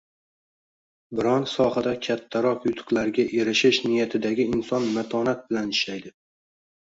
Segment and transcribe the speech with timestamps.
[1.17, 6.13] Biron sohada kattaroq yutuqlarga erishish niyatidagi inson matonat bilan ishlaydi